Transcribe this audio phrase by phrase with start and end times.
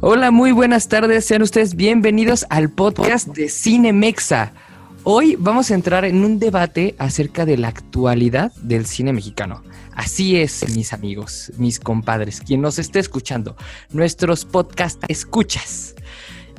[0.00, 1.24] Hola, muy buenas tardes.
[1.24, 4.52] Sean ustedes bienvenidos al podcast de Cine Mexa.
[5.02, 9.64] Hoy vamos a entrar en un debate acerca de la actualidad del cine mexicano.
[9.96, 13.56] Así es, mis amigos, mis compadres, quien nos esté escuchando,
[13.90, 15.96] nuestros podcast escuchas.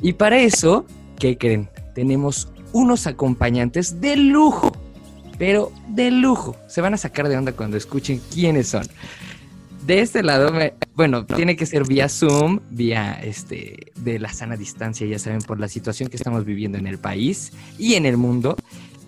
[0.02, 0.84] Y para eso,
[1.18, 1.70] ¿qué creen?
[1.94, 4.70] Tenemos unos acompañantes de lujo,
[5.38, 6.56] pero de lujo.
[6.68, 8.86] Se van a sacar de onda cuando escuchen quiénes son.
[9.86, 10.52] De este lado,
[10.94, 15.58] bueno, tiene que ser vía Zoom, vía este, de la sana distancia, ya saben, por
[15.58, 18.56] la situación que estamos viviendo en el país y en el mundo.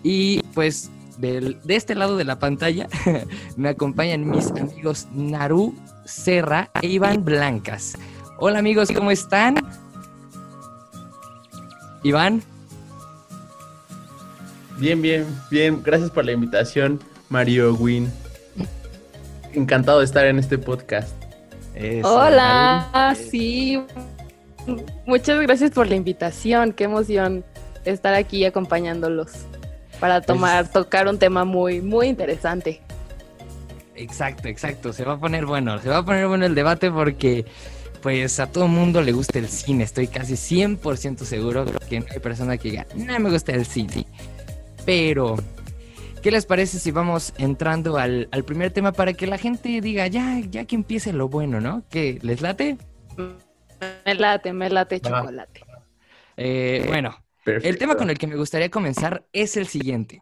[0.01, 2.87] Y pues de este lado de la pantalla
[3.55, 7.93] me acompañan mis amigos Naru Serra e Iván Blancas.
[8.39, 9.55] Hola amigos, ¿cómo están?
[12.01, 12.41] Iván.
[14.79, 15.81] Bien, bien, bien.
[15.83, 16.99] Gracias por la invitación,
[17.29, 18.11] Mario Win
[19.53, 21.13] encantado de estar en este podcast.
[22.03, 23.81] Hola, sí.
[25.05, 26.73] Muchas gracias por la invitación.
[26.73, 27.43] Qué emoción
[27.85, 29.31] estar aquí acompañándolos
[29.99, 32.81] para pues tomar, tocar un tema muy, muy interesante.
[33.95, 34.93] Exacto, exacto.
[34.93, 37.45] Se va a poner bueno, se va a poner bueno el debate porque
[38.01, 39.83] pues a todo mundo le gusta el cine.
[39.83, 44.05] Estoy casi 100% seguro que no hay persona que diga, no me gusta el cine.
[44.85, 45.37] Pero
[46.23, 50.39] ¿Qué les parece si vamos entrando al, primer tema para que la gente diga, ya,
[50.39, 51.83] ya que empiece lo bueno, ¿no?
[51.89, 52.17] ¿Qué?
[52.21, 52.77] ¿Les late?
[54.05, 55.65] Me late, me late chocolate.
[56.37, 57.13] Eh, bueno,
[57.45, 60.21] el tema con el que me gustaría comenzar es el siguiente.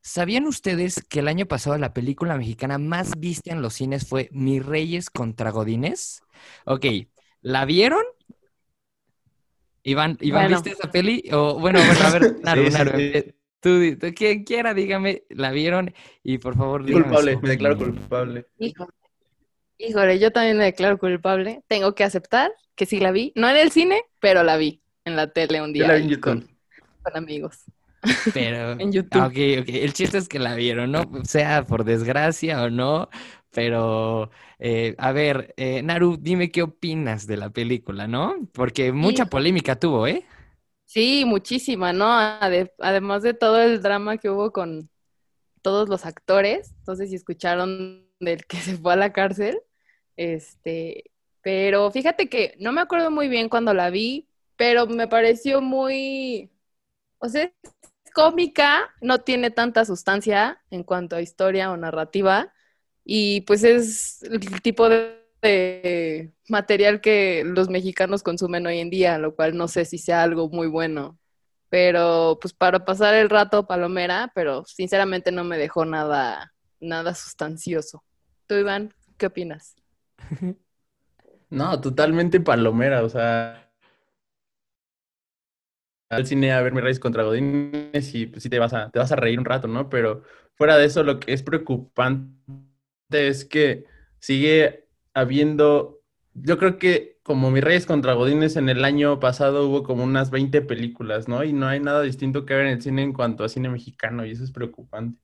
[0.00, 4.30] ¿Sabían ustedes que el año pasado la película mexicana más vista en los cines fue
[4.32, 6.22] Mis Reyes contra Godines?
[6.64, 6.86] Ok,
[7.42, 8.02] ¿la vieron?
[9.82, 11.22] Iván, ¿Iván viste esa peli?
[11.32, 13.80] O, bueno, bueno, a ver, Naru, Naru, eh, Tú,
[14.14, 15.92] quien quiera, dígame, la vieron
[16.22, 17.04] y por favor dígame.
[17.04, 18.46] Culpable, me declaro culpable.
[19.78, 20.18] Híjole.
[20.18, 21.62] yo también me declaro culpable.
[21.66, 23.32] Tengo que aceptar que sí la vi.
[23.34, 25.88] No en el cine, pero la vi en la tele un día.
[26.20, 26.48] Con,
[27.14, 27.64] amigos.
[28.32, 29.22] Pero, en YouTube.
[29.22, 29.68] Ok, ok.
[29.74, 31.10] El chiste es que la vieron, ¿no?
[31.24, 33.08] Sea por desgracia o no.
[33.50, 38.36] Pero, eh, a ver, eh, Naru, dime qué opinas de la película, ¿no?
[38.52, 40.24] Porque mucha polémica tuvo, ¿eh?
[40.88, 42.06] Sí, muchísima, ¿no?
[42.10, 44.88] además de todo el drama que hubo con
[45.60, 49.60] todos los actores, entonces si escucharon del que se fue a la cárcel,
[50.16, 51.10] este,
[51.42, 56.50] pero fíjate que no me acuerdo muy bien cuando la vi, pero me pareció muy,
[57.18, 62.54] o sea, es cómica, no tiene tanta sustancia en cuanto a historia o narrativa,
[63.04, 69.18] y pues es el tipo de de material que los mexicanos consumen hoy en día,
[69.18, 71.18] lo cual no sé si sea algo muy bueno.
[71.70, 78.02] Pero pues para pasar el rato palomera, pero sinceramente no me dejó nada, nada sustancioso.
[78.46, 79.76] ¿Tú, Iván, qué opinas?
[81.50, 83.72] No, totalmente palomera, o sea,
[86.10, 88.98] al cine a ver mi raíz contra Godines y pues sí te vas a, te
[88.98, 89.88] vas a reír un rato, ¿no?
[89.88, 90.24] Pero
[90.56, 92.28] fuera de eso, lo que es preocupante
[93.10, 93.84] es que
[94.18, 94.87] sigue
[95.18, 96.00] habiendo,
[96.34, 100.30] yo creo que como Mi Reyes contra Godines en el año pasado hubo como unas
[100.30, 101.44] 20 películas, ¿no?
[101.44, 104.24] Y no hay nada distinto que ver en el cine en cuanto a cine mexicano
[104.24, 105.20] y eso es preocupante.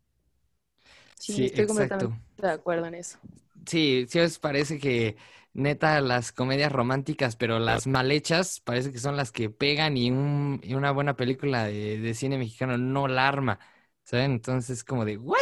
[1.19, 3.19] Sí, estoy completamente de acuerdo en eso.
[3.67, 5.17] Sí, sí os parece que
[5.55, 10.11] neta las comedias románticas, pero las mal hechas, parece que son las que pegan y,
[10.11, 13.59] un, y una buena película de, de, cine mexicano no la arma,
[14.03, 14.33] ¿saben?
[14.33, 15.39] Entonces como de, ¿what?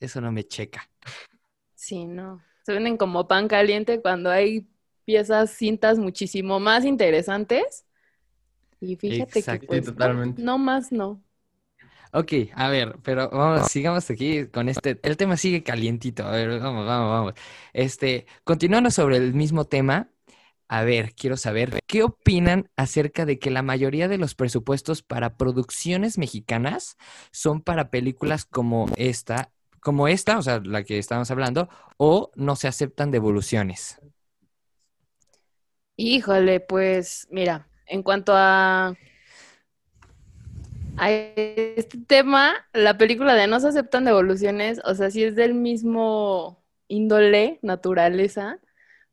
[0.00, 0.88] Eso no me checa.
[1.74, 4.66] Sí, no se venden como pan caliente cuando hay
[5.04, 7.86] piezas, cintas muchísimo más interesantes.
[8.80, 9.94] Y fíjate que pues,
[10.38, 11.22] No, más no.
[12.12, 16.58] Ok, a ver, pero vamos, sigamos aquí con este, el tema sigue calientito, a ver,
[16.58, 17.34] vamos, vamos, vamos.
[17.72, 20.10] Este, continuando sobre el mismo tema,
[20.66, 25.36] a ver, quiero saber, ¿qué opinan acerca de que la mayoría de los presupuestos para
[25.36, 26.96] producciones mexicanas
[27.30, 29.52] son para películas como esta
[29.86, 34.00] como esta, o sea, la que estamos hablando, o no se aceptan devoluciones?
[35.96, 38.96] Híjole, pues mira, en cuanto a,
[40.96, 45.54] a este tema, la película de No se aceptan devoluciones, o sea, sí es del
[45.54, 48.58] mismo índole, naturaleza,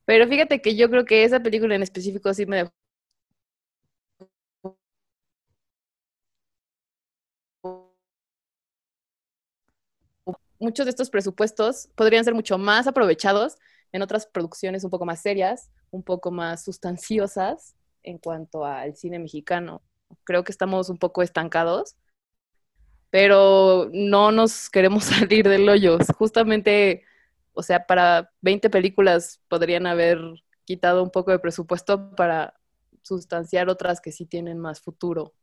[0.05, 2.71] pero fíjate que yo creo que esa película en específico sí me dejó
[10.63, 13.57] muchos de estos presupuestos podrían ser mucho más aprovechados
[13.91, 19.19] en otras producciones un poco más serias, un poco más sustanciosas en cuanto al cine
[19.19, 19.81] mexicano.
[20.23, 21.95] Creo que estamos un poco estancados,
[23.09, 25.97] pero no nos queremos salir del hoyo.
[26.17, 27.03] Justamente,
[27.53, 30.19] o sea, para 20 películas podrían haber
[30.65, 32.55] quitado un poco de presupuesto para
[33.03, 35.33] sustanciar otras que sí tienen más futuro.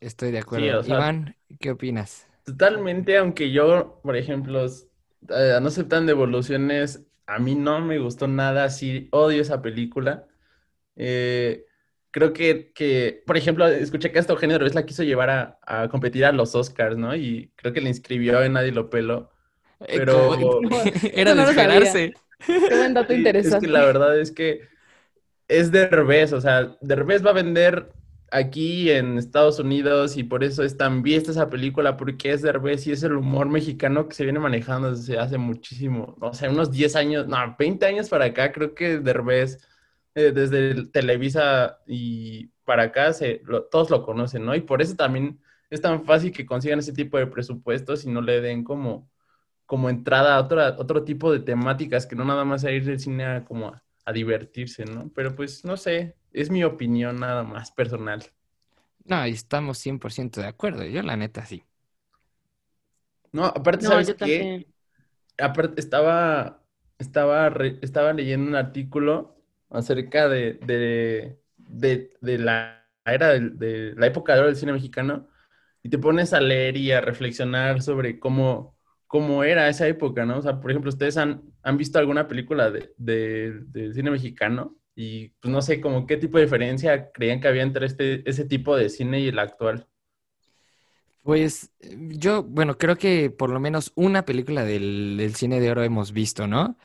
[0.00, 0.64] Estoy de acuerdo.
[0.66, 2.29] Sí, o sea- Iván, ¿qué opinas?
[2.44, 8.26] Totalmente, aunque yo, por ejemplo, eh, no sé tan devoluciones, a mí no me gustó
[8.26, 10.26] nada, así odio esa película.
[10.96, 11.64] Eh,
[12.10, 15.88] creo que, que, por ejemplo, escuché que hasta Eugenio Derbez la quiso llevar a, a
[15.88, 17.14] competir a los Oscars, ¿no?
[17.14, 19.30] Y creo que le inscribió en Nadie lo pelo.
[19.80, 20.34] Eh, Pero-
[21.14, 21.46] Era sabía.
[21.46, 22.14] desesperarse.
[22.46, 23.56] Qué buen dato Sí, interesante.
[23.66, 24.62] Es que la verdad es que
[25.48, 27.92] es Derbez, o sea, Derbez va a vender
[28.30, 32.86] aquí en Estados Unidos y por eso es tan vista esa película, porque es Derbez
[32.86, 36.70] y es el humor mexicano que se viene manejando desde hace muchísimo, o sea, unos
[36.70, 39.58] 10 años, no, 20 años para acá, creo que Derbez,
[40.14, 44.54] eh, desde el Televisa y para acá, se, lo- todos lo conocen, ¿no?
[44.54, 45.40] Y por eso también
[45.70, 49.08] es tan fácil que consigan ese tipo de presupuestos y no le den como
[49.66, 52.98] como entrada a otra, otro tipo de temáticas que no nada más a ir del
[53.00, 53.72] cine a, como
[54.04, 55.10] a divertirse, ¿no?
[55.14, 58.24] Pero pues no sé, es mi opinión nada más personal.
[59.04, 60.84] No, y estamos 100% de acuerdo.
[60.84, 61.64] Yo la neta sí.
[63.32, 64.54] No, aparte, No, ¿sabes yo qué?
[64.56, 64.66] también.
[65.38, 66.64] Aparte, estaba,
[66.98, 69.36] estaba, re- estaba leyendo un artículo
[69.70, 74.72] acerca de, de, de, de la era del- de, la época de oro del cine
[74.72, 75.28] mexicano
[75.82, 78.76] y te pones a leer y a reflexionar sobre cómo,
[79.08, 80.38] cómo era esa época, ¿no?
[80.38, 84.76] O sea, por ejemplo, ¿ustedes han, han visto alguna película de, de, del cine mexicano?
[84.94, 88.44] Y pues no sé, como qué tipo de diferencia creían que había entre este, ese
[88.46, 89.88] tipo de cine y el actual.
[91.22, 95.70] Pues eh, yo, bueno, creo que por lo menos una película del, del cine de
[95.70, 96.78] oro hemos visto, ¿no?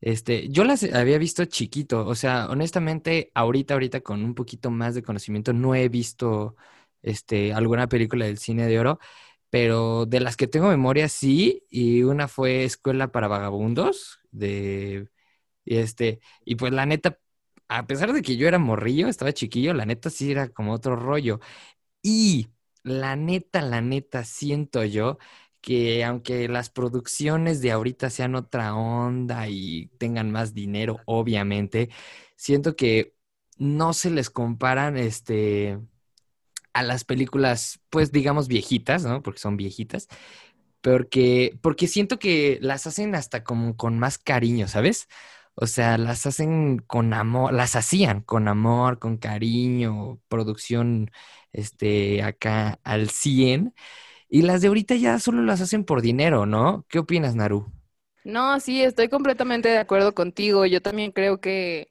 [0.00, 4.94] Este, yo las había visto chiquito, o sea, honestamente, ahorita, ahorita con un poquito más
[4.94, 6.56] de conocimiento, no he visto,
[7.02, 8.98] este, alguna película del cine de oro,
[9.50, 15.08] pero de las que tengo memoria, sí, y una fue Escuela para Vagabundos, de,
[15.64, 17.18] este, y pues la neta,
[17.78, 20.96] a pesar de que yo era morrillo, estaba chiquillo, la neta sí era como otro
[20.96, 21.40] rollo.
[22.02, 22.50] Y
[22.84, 25.18] la neta, la neta, siento yo
[25.60, 31.90] que aunque las producciones de ahorita sean otra onda y tengan más dinero, obviamente,
[32.36, 33.14] siento que
[33.58, 35.78] no se les comparan este
[36.72, 39.22] a las películas, pues digamos viejitas, ¿no?
[39.22, 40.08] Porque son viejitas,
[40.82, 45.08] porque, porque siento que las hacen hasta como con más cariño, ¿sabes?
[45.54, 51.10] O sea, las hacen con amor, las hacían con amor, con cariño, producción,
[51.52, 53.74] este, acá al 100.
[54.28, 56.86] Y las de ahorita ya solo las hacen por dinero, ¿no?
[56.88, 57.72] ¿Qué opinas, Naru?
[58.24, 60.64] No, sí, estoy completamente de acuerdo contigo.
[60.66, 61.90] Yo también creo que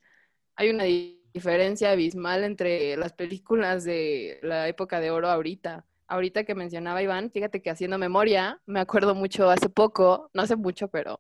[0.55, 5.85] hay una di- diferencia abismal entre las películas de la época de oro ahorita.
[6.07, 10.55] Ahorita que mencionaba Iván, fíjate que haciendo memoria, me acuerdo mucho hace poco, no hace
[10.57, 11.19] mucho, pero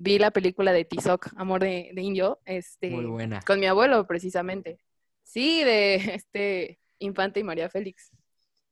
[0.00, 3.40] vi la película de Tizoc, Amor de, de Indio, este, Muy buena.
[3.46, 4.80] con mi abuelo precisamente.
[5.22, 8.10] Sí, de este Infante y María Félix.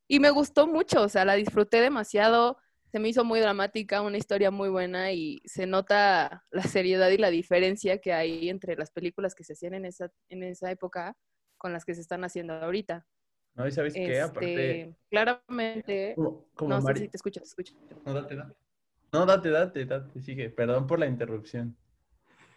[0.09, 2.59] Y me gustó mucho, o sea, la disfruté demasiado,
[2.93, 7.19] se me hizo muy dramática, una historia muy buena y se nota la seriedad y
[7.19, 11.17] la diferencia que hay entre las películas que se hacían en esa, en esa época
[11.59, 13.07] con las que se están haciendo ahorita.
[13.55, 13.67] ¿No?
[13.67, 14.21] ¿Y sabes qué?
[14.21, 17.75] Aparte, Este, claramente, como, como no sé Mari- si te escucho, te escucho.
[18.05, 18.55] No, date, date.
[19.13, 20.51] No, date, date, date, sigue.
[20.51, 21.77] Perdón por la interrupción.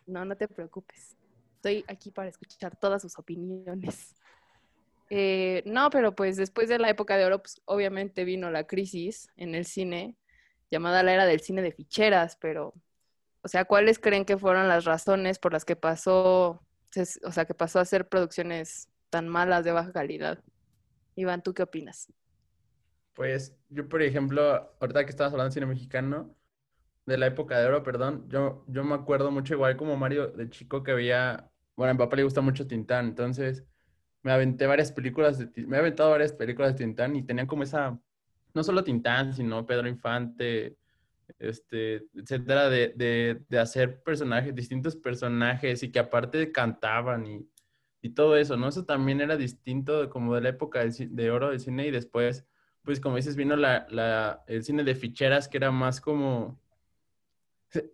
[0.06, 1.16] No, no te preocupes.
[1.56, 4.16] Estoy aquí para escuchar todas sus opiniones.
[5.10, 9.30] Eh, no, pero pues después de la época de oro, pues obviamente vino la crisis
[9.36, 10.18] en el cine,
[10.70, 12.74] llamada la era del cine de ficheras, pero,
[13.42, 16.66] o sea, ¿cuáles creen que fueron las razones por las que pasó,
[17.24, 20.40] o sea, que pasó a ser producciones tan malas de baja calidad?
[21.16, 22.08] Iván, ¿tú qué opinas?
[23.14, 26.34] Pues yo, por ejemplo, ahorita que estabas hablando de cine mexicano,
[27.12, 30.50] de la época de oro, perdón, yo, yo me acuerdo mucho igual como Mario de
[30.50, 33.66] chico que veía, bueno, a mi papá le gusta mucho Tintán, entonces
[34.24, 37.64] me aventé varias películas de, me he aventado varias películas de Tintán y tenían como
[37.64, 38.00] esa,
[38.54, 40.78] no solo Tintán, sino Pedro Infante,
[41.40, 47.48] este, etcétera, de, de, de hacer personajes, distintos personajes y que aparte cantaban y,
[48.02, 48.68] y todo eso, ¿no?
[48.70, 51.92] Eso también era distinto de como de la época ci- de oro del cine y
[51.92, 52.46] después,
[52.84, 56.60] pues como dices, vino la, la, el cine de ficheras que era más como...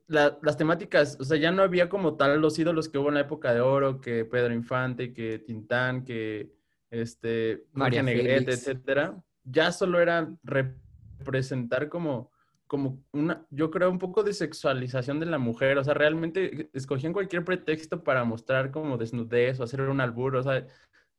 [0.08, 3.16] la- las temáticas, o sea, ya no había como tal los ídolos que hubo en
[3.16, 6.52] la época de oro, que Pedro Infante, que Tintán, que
[6.90, 9.22] este, María Negrete, etcétera.
[9.44, 12.32] Ya solo era representar como,
[12.66, 15.78] como una, yo creo, un poco de sexualización de la mujer.
[15.78, 20.36] O sea, realmente escogían cualquier pretexto para mostrar como desnudez o hacer un albur.
[20.36, 20.66] O sea,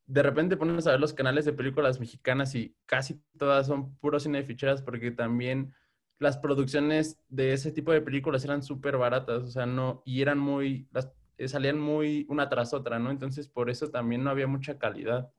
[0.06, 4.18] de repente pones a ver los canales de películas mexicanas y casi todas son puro
[4.18, 5.74] cine de ficheras porque también
[6.18, 10.38] las producciones de ese tipo de películas eran súper baratas, o sea, no, y eran
[10.38, 10.88] muy,
[11.38, 13.10] eh, salían muy una tras otra, ¿no?
[13.10, 15.30] Entonces por eso también no había mucha calidad.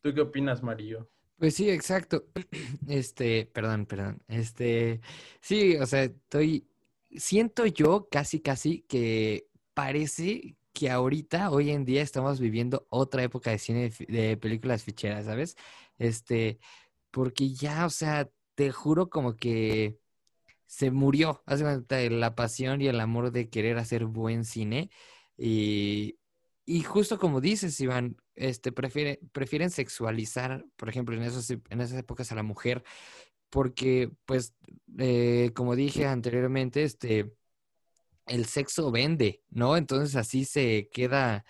[0.00, 1.08] ¿Tú qué opinas, Mario?
[1.38, 2.26] Pues sí, exacto.
[2.88, 4.22] Este, perdón, perdón.
[4.28, 5.00] Este,
[5.40, 6.66] sí, o sea, estoy,
[7.16, 13.50] siento yo casi, casi que parece que ahorita, hoy en día, estamos viviendo otra época
[13.50, 15.56] de cine de, películas ficheras, ¿sabes?
[15.98, 16.58] Este,
[17.10, 19.98] porque ya, o sea, te juro como que
[20.66, 24.90] se murió, hace la pasión y el amor de querer hacer buen cine.
[25.36, 26.18] Y,
[26.64, 31.98] y justo como dices, Iván, este, prefiere, prefieren sexualizar, por ejemplo, en, esos, en esas
[31.98, 32.82] épocas a la mujer,
[33.50, 34.54] porque, pues,
[34.98, 37.32] eh, como dije anteriormente, este,
[38.26, 39.76] el sexo vende, ¿no?
[39.76, 41.44] Entonces así se queda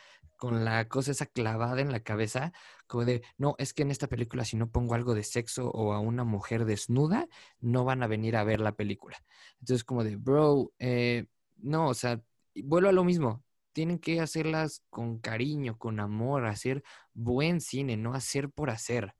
[0.45, 2.53] con la cosa esa clavada en la cabeza,
[2.87, 5.95] como de, no, es que en esta película si no pongo algo de sexo o
[5.95, 7.29] a una mujer desnuda,
[7.61, 9.17] no van a venir a ver la película.
[9.61, 12.21] Entonces como de, bro, eh, no, o sea,
[12.57, 16.83] vuelvo a lo mismo, tienen que hacerlas con cariño, con amor, hacer
[17.15, 19.15] buen cine, no hacer por hacer,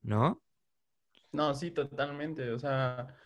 [0.00, 0.40] ¿no?
[1.32, 3.16] No, sí, totalmente, o sea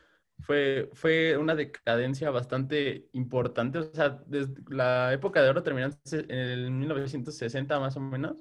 [0.43, 3.79] fue, fue una decadencia bastante importante.
[3.79, 8.37] O sea, desde la época de oro terminó en el 1960 más o menos.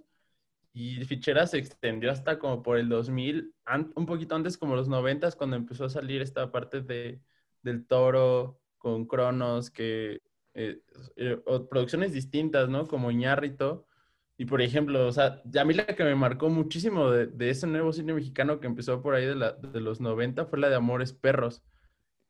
[0.74, 3.54] Y Fichera se extendió hasta como por el 2000,
[3.96, 7.22] un poquito antes como los 90 cuando empezó a salir esta parte de,
[7.62, 10.22] del toro con Cronos, que
[10.54, 10.82] eh,
[11.18, 11.38] eh,
[11.70, 12.88] producciones distintas, ¿no?
[12.88, 13.86] Como Iñárritu.
[14.38, 17.68] Y por ejemplo, o sea, a mí la que me marcó muchísimo de, de ese
[17.68, 20.76] nuevo cine mexicano que empezó por ahí de, la, de los 90 fue la de
[20.76, 21.62] Amores Perros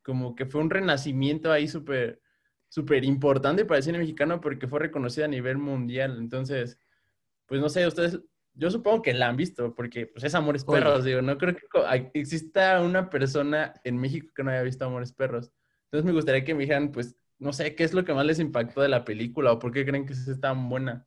[0.03, 2.22] como que fue un renacimiento ahí súper,
[2.67, 6.17] súper importante para el cine mexicano porque fue reconocida a nivel mundial.
[6.20, 6.79] Entonces,
[7.46, 8.20] pues no sé, ustedes,
[8.53, 12.12] yo supongo que la han visto porque pues es Amores Perros, digo, no creo que
[12.13, 15.51] exista una persona en México que no haya visto Amores Perros.
[15.86, 18.39] Entonces me gustaría que me dijeran, pues, no sé, ¿qué es lo que más les
[18.39, 21.05] impactó de la película o por qué creen que es tan buena?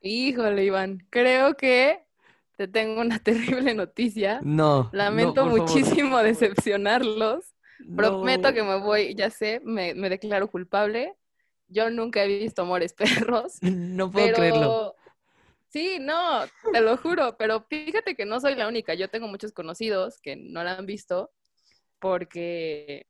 [0.00, 2.06] Híjole, Iván, creo que
[2.56, 4.40] te tengo una terrible noticia.
[4.42, 4.90] No.
[4.92, 7.54] Lamento muchísimo decepcionarlos.
[7.96, 11.16] Prometo que me voy, ya sé, me, declaro culpable.
[11.66, 13.58] Yo nunca he visto Amores Perros.
[13.62, 14.94] No puedo creerlo.
[15.68, 18.92] Sí, no, te lo juro, pero fíjate que no soy la única.
[18.92, 21.32] Yo tengo muchos conocidos que no la han visto
[21.98, 23.06] porque,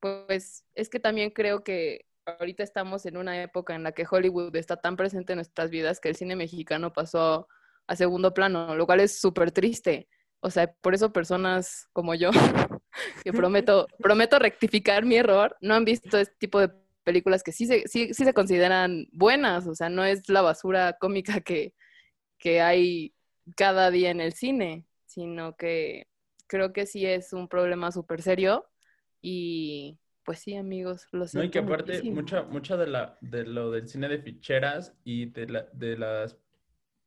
[0.00, 4.56] pues, es que también creo que ahorita estamos en una época en la que Hollywood
[4.56, 7.46] está tan presente en nuestras vidas que el cine mexicano pasó
[7.88, 10.08] a segundo plano, lo cual es súper triste.
[10.40, 12.30] O sea, por eso personas como yo,
[13.24, 16.70] que prometo, prometo rectificar mi error, no han visto este tipo de
[17.02, 21.40] películas que sí se, sí, se consideran buenas, o sea, no es la basura cómica
[21.40, 21.74] que,
[22.38, 23.14] que hay
[23.56, 26.06] cada día en el cine, sino que
[26.46, 28.66] creo que sí es un problema súper serio
[29.22, 31.38] y pues sí, amigos, lo sé.
[31.38, 35.30] No, y que aparte, mucha, mucha de, la, de lo del cine de ficheras y
[35.30, 36.36] de, la, de las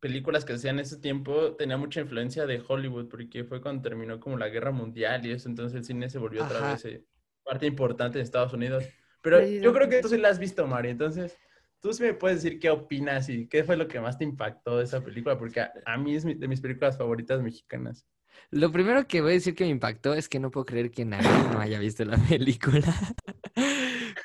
[0.01, 4.19] películas que hacían en ese tiempo tenía mucha influencia de Hollywood, porque fue cuando terminó
[4.19, 7.05] como la guerra mundial y eso, entonces el cine se volvió otra vez eh,
[7.43, 8.83] parte importante en Estados Unidos.
[9.21, 11.37] Pero yo creo que tú sí la has visto, Mari, entonces
[11.79, 14.79] tú sí me puedes decir qué opinas y qué fue lo que más te impactó
[14.79, 18.05] de esa película, porque a, mí es de mis películas favoritas mexicanas.
[18.49, 21.05] Lo primero que voy a decir que me impactó es que no puedo creer que
[21.05, 22.91] nadie no haya visto la película.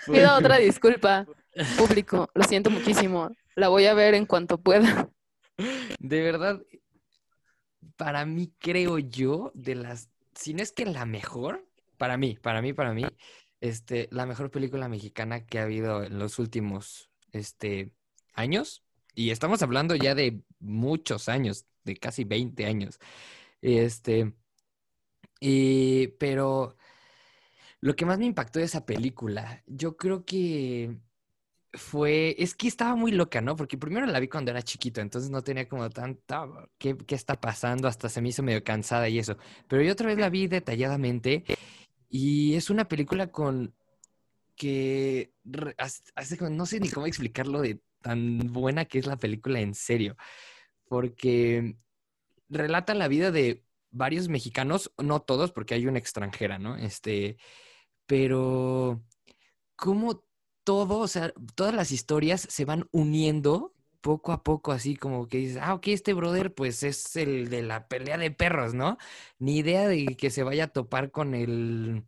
[0.06, 1.26] Pido otra disculpa,
[1.76, 3.30] público, lo siento muchísimo.
[3.56, 5.10] La voy a ver en cuanto pueda.
[5.98, 6.62] De verdad,
[7.96, 12.62] para mí creo yo, de las, si no es que la mejor, para mí, para
[12.62, 13.04] mí, para mí,
[13.60, 17.92] este, la mejor película mexicana que ha habido en los últimos, este,
[18.34, 18.84] años.
[19.14, 22.98] Y estamos hablando ya de muchos años, de casi 20 años.
[23.62, 24.34] Este,
[25.40, 26.76] y, pero
[27.80, 30.98] lo que más me impactó de esa película, yo creo que
[31.76, 33.56] fue, es que estaba muy loca, ¿no?
[33.56, 37.40] Porque primero la vi cuando era chiquito, entonces no tenía como tanta, ¿qué, qué está
[37.40, 37.88] pasando?
[37.88, 39.36] Hasta se me hizo medio cansada y eso.
[39.68, 41.44] Pero yo otra vez la vi detalladamente
[42.08, 43.74] y es una película con
[44.56, 50.16] que no sé ni cómo explicarlo de tan buena que es la película en serio,
[50.88, 51.76] porque
[52.48, 56.76] relata la vida de varios mexicanos, no todos, porque hay una extranjera, ¿no?
[56.76, 57.36] Este,
[58.06, 59.02] pero
[59.74, 60.25] cómo
[60.66, 65.38] todo, o sea, todas las historias se van uniendo poco a poco, así como que
[65.38, 68.98] dices, ah, ok, este brother, pues es el de la pelea de perros, ¿no?
[69.38, 72.02] Ni idea de que se vaya a topar con el,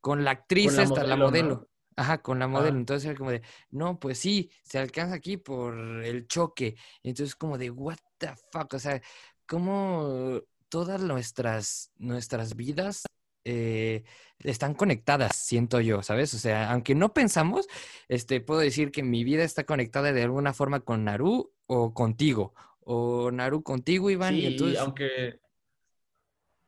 [0.00, 1.68] con la actriz hasta la modelo.
[1.96, 2.76] Ajá, con la modelo.
[2.76, 2.80] Ah.
[2.80, 6.76] Entonces era como de, no, pues sí, se alcanza aquí por el choque.
[7.02, 9.02] Entonces como de, what the fuck, o sea,
[9.44, 13.02] como todas nuestras, nuestras vidas
[13.50, 14.04] eh,
[14.40, 16.34] están conectadas, siento yo, ¿sabes?
[16.34, 17.66] O sea, aunque no pensamos,
[18.08, 22.52] este, puedo decir que mi vida está conectada de alguna forma con Naru o contigo,
[22.80, 24.34] o Naru contigo, Iván.
[24.34, 24.78] Sí, y entonces...
[24.78, 25.40] aunque,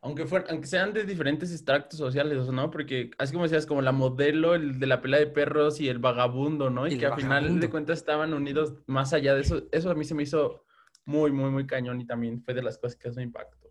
[0.01, 2.71] aunque, fueran, aunque sean de diferentes extractos sociales, ¿no?
[2.71, 5.99] Porque así como decías, como la modelo, el de la pelea de perros y el
[5.99, 6.87] vagabundo, ¿no?
[6.87, 9.69] Y que al final de cuentas estaban unidos más allá de eso.
[9.71, 10.65] Eso a mí se me hizo
[11.05, 13.69] muy, muy, muy cañón y también fue de las cosas que eso impactó.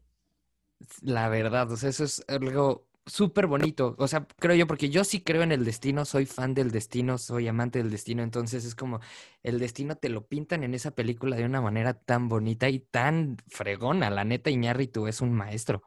[1.01, 3.95] La verdad, o sea, eso es algo súper bonito.
[3.97, 7.17] O sea, creo yo, porque yo sí creo en el destino, soy fan del destino,
[7.17, 8.99] soy amante del destino, entonces es como
[9.43, 13.37] el destino te lo pintan en esa película de una manera tan bonita y tan
[13.47, 14.09] fregona.
[14.09, 15.83] La neta, Iñárritu es un maestro.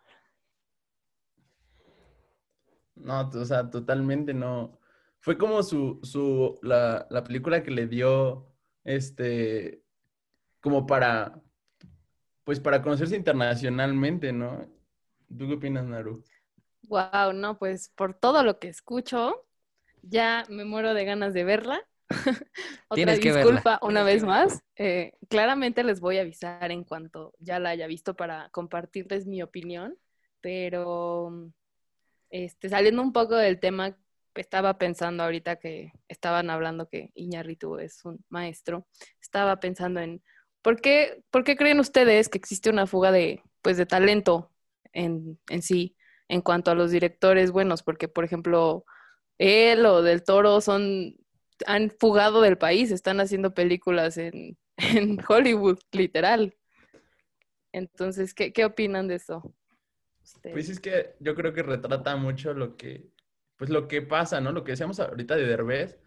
[2.95, 4.78] No, o sea, totalmente no.
[5.21, 8.49] Fue como su, su, la, la película que le dio,
[8.85, 9.83] este,
[10.61, 11.40] como para,
[12.45, 14.69] pues para conocerse internacionalmente, ¿no?
[15.28, 16.25] ¿Tú qué opinas, Naru?
[16.82, 19.44] Wow, no, pues por todo lo que escucho,
[20.02, 21.80] ya me muero de ganas de verla.
[22.88, 23.78] Otra Tienes que disculpa verla.
[23.82, 24.60] una Tienes vez más.
[24.76, 29.42] Eh, claramente les voy a avisar en cuanto ya la haya visto para compartirles mi
[29.42, 29.96] opinión,
[30.40, 31.52] pero
[32.30, 33.96] este, saliendo un poco del tema,
[34.34, 38.86] estaba pensando ahorita que estaban hablando que Iñárritu es un maestro,
[39.20, 40.22] estaba pensando en
[40.62, 44.50] ¿por qué, por qué creen ustedes que existe una fuga de, pues, de talento
[44.92, 45.96] en, en sí?
[46.29, 48.85] En cuanto a los directores buenos, porque por ejemplo,
[49.38, 51.17] él o Del Toro son,
[51.67, 54.57] han fugado del país, están haciendo películas en,
[55.29, 56.55] Hollywood, literal.
[57.73, 59.55] Entonces, ¿qué, qué opinan de eso?
[60.43, 63.11] Pues es que yo creo que retrata mucho lo que,
[63.57, 64.52] pues lo que pasa, ¿no?
[64.52, 65.99] Lo que decíamos ahorita de Derbez.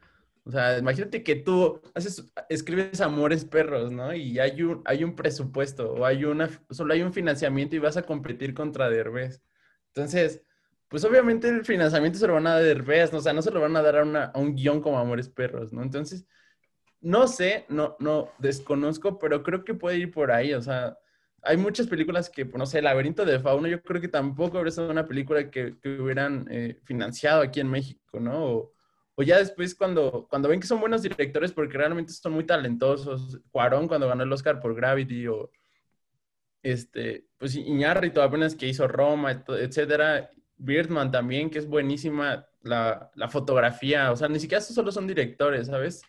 [0.45, 4.13] O sea, imagínate que tú haces, escribes Amores Perros, ¿no?
[4.13, 7.97] Y hay un, hay un presupuesto o hay una, solo hay un financiamiento y vas
[7.97, 9.41] a competir contra Derbez.
[9.95, 10.41] Entonces,
[10.89, 13.19] pues obviamente el financiamiento se lo van a dar Derbez, ¿no?
[13.19, 15.73] O sea, no se lo van a dar a, una- un guion como Amores Perros,
[15.73, 15.81] ¿no?
[15.83, 16.25] Entonces,
[17.01, 20.97] no sé, no, no, desconozco, pero creo que puede ir por ahí, o sea,
[21.43, 24.71] hay muchas películas que, pues, no sé, Laberinto de Fauno, yo creo que tampoco habría
[24.71, 28.45] sido una película que, que hubieran eh, financiado aquí en México, ¿no?
[28.45, 28.73] O,
[29.15, 33.39] o ya después cuando, cuando ven que son buenos directores, porque realmente son muy talentosos,
[33.51, 35.51] Cuarón cuando ganó el Oscar por Gravity, o
[36.65, 43.11] este, pues Iñárritu apenas que hizo Roma, et- etcétera, Birdman también, que es buenísima la,
[43.15, 46.01] la fotografía, o sea, ni siquiera solo son directores, ¿sabes?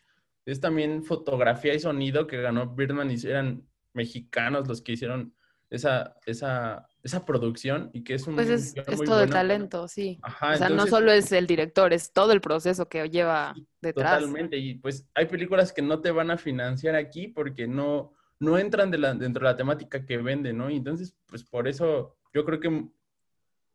[0.47, 5.35] Es también fotografía y sonido que ganó Birdman y eran mexicanos los que hicieron
[5.69, 9.31] esa, esa, esa producción y que es un Pues es, guion es muy todo el
[9.31, 10.19] talento, sí.
[10.23, 14.21] Ajá, o sea, no solo es el director, es todo el proceso que lleva detrás.
[14.23, 18.59] Totalmente, y pues hay películas que no te van a financiar aquí porque no, no
[18.59, 20.71] entran dentro de la temática que venden, ¿no?
[20.71, 22.69] Y entonces, pues por eso yo creo que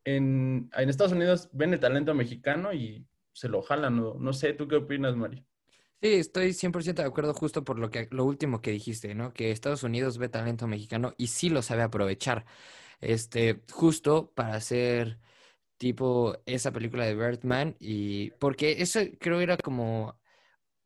[0.04, 4.16] en, en Estados Unidos ven el talento mexicano y se lo jalan, ¿no?
[4.16, 5.46] No sé, ¿tú qué opinas, Mari?
[6.02, 9.34] Sí, estoy 100% de acuerdo justo por lo que lo último que dijiste, ¿no?
[9.34, 12.46] Que Estados Unidos ve talento mexicano y sí lo sabe aprovechar.
[13.02, 15.20] Este, justo para hacer
[15.78, 20.20] tipo esa película de Birdman y porque eso creo era como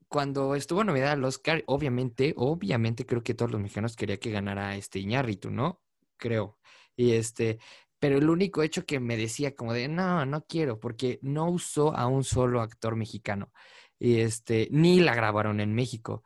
[0.07, 4.75] cuando estuvo nominada al Oscar, obviamente, obviamente creo que todos los mexicanos querían que ganara
[4.75, 5.81] este Iñárritu, ¿no?
[6.17, 6.57] Creo.
[6.95, 7.59] Y este,
[7.99, 11.95] pero el único hecho que me decía como de, no, no quiero, porque no usó
[11.95, 13.51] a un solo actor mexicano.
[13.99, 16.23] Y este, ni la grabaron en México.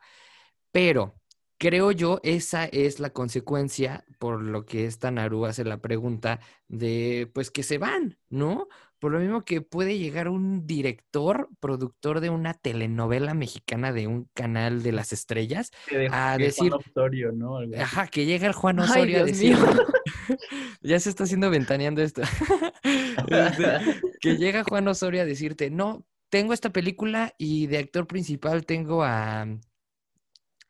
[0.72, 1.20] Pero
[1.58, 7.30] creo yo esa es la consecuencia por lo que esta Naru hace la pregunta de,
[7.34, 8.68] pues que se van, ¿no?
[9.00, 14.28] Por lo mismo que puede llegar un director, productor de una telenovela mexicana de un
[14.34, 15.70] canal de las estrellas,
[16.10, 17.58] a Que decir, Juan Osorio, ¿no?
[17.80, 19.66] Ajá, que llega el Juan Ay, Osorio a decir, mío.
[20.82, 22.20] ya se está haciendo ventaneando esto,
[23.26, 28.66] Este, que llega Juan Osorio a decirte, no, tengo esta película y de actor principal
[28.66, 29.46] tengo a,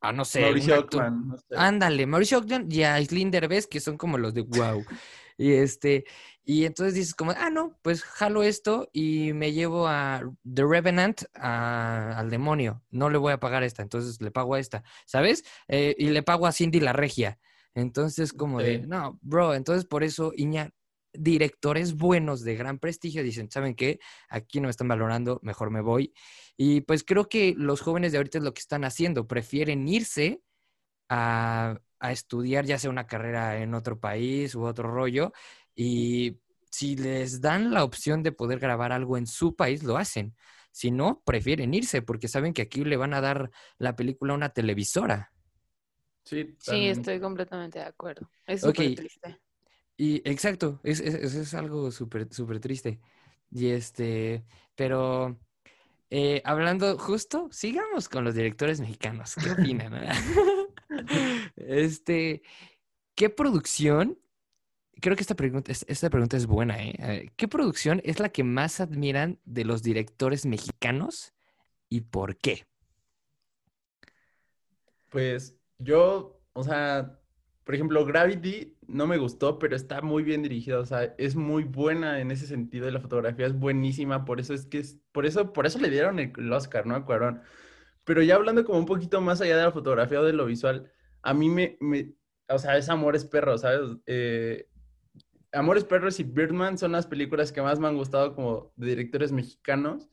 [0.01, 1.57] a no sé, Mauricio Ockman, no sé.
[1.57, 4.85] Ándale, Mauricio Ogden y Aislinn Derbez, que son como los de wow.
[5.37, 6.05] Y este,
[6.53, 11.23] y entonces dices como, ah, no, pues jalo esto y me llevo a The Revenant
[11.35, 12.83] a- al demonio.
[12.91, 15.45] No le voy a pagar esta, entonces le pago a esta, ¿sabes?
[15.69, 17.39] Eh, y le pago a Cindy la Regia.
[17.75, 20.71] Entonces, como de, no, bro, entonces por eso, Iña,
[21.13, 23.99] directores buenos de gran prestigio dicen, ¿saben qué?
[24.29, 26.15] Aquí no me están valorando, mejor me voy.
[26.57, 30.43] Y pues creo que los jóvenes de ahorita es lo que están haciendo, prefieren irse
[31.09, 35.33] a, a estudiar ya sea una carrera en otro país u otro rollo
[35.83, 36.39] y
[36.71, 40.35] si les dan la opción de poder grabar algo en su país, lo hacen.
[40.73, 44.37] Si no, prefieren irse porque saben que aquí le van a dar la película a
[44.37, 45.33] una televisora.
[46.25, 48.31] Sí, Sí, estoy completamente de acuerdo.
[48.47, 49.41] Es súper triste.
[49.97, 53.01] Y exacto, es, es, es- es algo súper súper triste.
[53.51, 54.45] Y este,
[54.77, 55.39] pero
[56.11, 59.37] eh, hablando justo, sigamos con los directores mexicanos.
[59.37, 59.95] ¿Qué opinan?
[61.57, 62.43] este,
[63.15, 64.19] ¿qué producción?
[65.01, 67.31] Creo que esta pregunta, esta pregunta es buena, ¿eh?
[67.37, 71.33] ¿Qué producción es la que más admiran de los directores mexicanos
[71.89, 72.67] y por qué?
[75.09, 77.21] Pues yo, o sea,
[77.65, 81.65] por ejemplo, Gravity no me gustó, pero está muy bien dirigida, o sea, es muy
[81.65, 85.27] buena en ese sentido y la fotografía es buenísima, por eso es que es, por
[85.27, 86.95] eso, por eso le dieron el, Oscar, ¿no?
[86.95, 87.43] A Cuarón.
[88.05, 90.91] Pero ya hablando como un poquito más allá de la fotografía o de lo visual,
[91.23, 92.15] a mí me, me
[92.49, 93.97] o sea, es Amores Perros, ¿sabes?
[94.07, 94.69] Eh,
[95.53, 99.33] Amores Perros y Birdman son las películas que más me han gustado como de directores
[99.33, 100.09] mexicanos.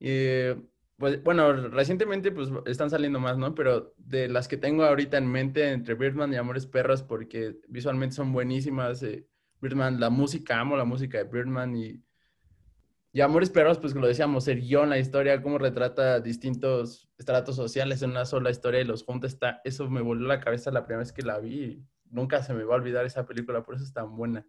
[0.00, 0.60] Eh,
[0.98, 3.54] pues, bueno, recientemente pues están saliendo más, ¿no?
[3.54, 8.16] Pero de las que tengo ahorita en mente entre Birdman y Amores Perros, porque visualmente
[8.16, 9.02] son buenísimas.
[9.02, 9.26] Eh,
[9.60, 12.02] Birdman, la música, amo la música de Birdman y,
[13.12, 18.02] y Amores Perros, pues lo decíamos, el guion, la historia, cómo retrata distintos estratos sociales
[18.02, 21.00] en una sola historia y los junta, está, eso me volvió la cabeza la primera
[21.00, 23.84] vez que la vi y nunca se me va a olvidar esa película, por eso
[23.84, 24.46] es tan buena.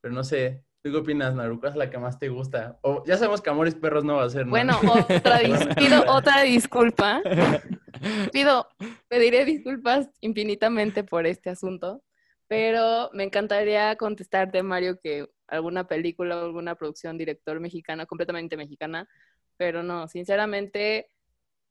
[0.00, 1.68] Pero no sé, ¿Tú qué opinas, Naruka?
[1.68, 2.78] es la que más te gusta?
[2.82, 4.50] O ya sabemos que Amores Perros no va a ser, ¿no?
[4.50, 4.78] Bueno,
[5.10, 5.40] otra
[5.74, 7.20] pido otra disculpa.
[8.32, 8.68] Pido,
[9.08, 12.04] pediré disculpas infinitamente por este asunto,
[12.46, 19.08] pero me encantaría contestarte, Mario, que alguna película o alguna producción, director mexicana, completamente mexicana,
[19.56, 21.10] pero no, sinceramente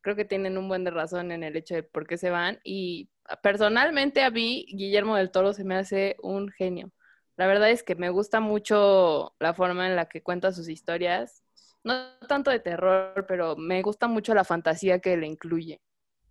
[0.02, 2.60] creo que tienen un buen de razón en el hecho de por qué se van
[2.66, 3.10] y
[3.42, 6.92] personalmente a mí Guillermo del Toro se me hace un genio.
[7.38, 11.44] La verdad es que me gusta mucho la forma en la que cuenta sus historias.
[11.84, 15.82] No tanto de terror, pero me gusta mucho la fantasía que le incluye.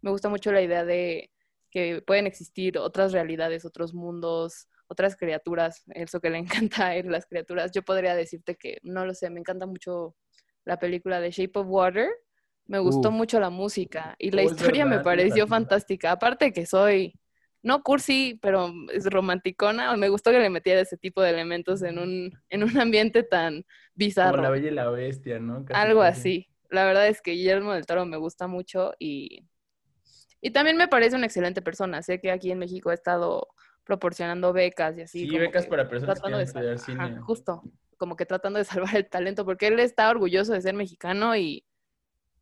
[0.01, 1.31] Me gusta mucho la idea de
[1.71, 5.83] que pueden existir otras realidades, otros mundos, otras criaturas.
[5.89, 6.39] Eso que le
[6.69, 7.73] encanta en las criaturas.
[7.73, 10.17] Yo podría decirte que, no lo sé, me encanta mucho
[10.65, 12.09] la película de Shape of Water.
[12.67, 16.13] Me gustó mucho la música y la historia me pareció fantástica.
[16.13, 17.15] Aparte que soy
[17.65, 19.97] no cursi, pero es romanticona.
[19.97, 23.65] Me gustó que le metiera ese tipo de elementos en un, en un ambiente tan
[23.95, 24.33] bizarro.
[24.33, 25.65] Como la bella y la bestia, ¿no?
[25.73, 26.49] Algo así.
[26.69, 29.47] La verdad es que Guillermo del Toro me gusta mucho y,
[30.43, 32.03] y también me parece una excelente persona.
[32.03, 33.49] Sé que aquí en México ha estado
[33.83, 35.27] proporcionando becas y así.
[35.27, 37.21] Sí, becas para personas que quieren estudiar cine.
[37.21, 37.63] justo,
[37.97, 41.65] como que tratando de salvar el talento, porque él está orgulloso de ser mexicano y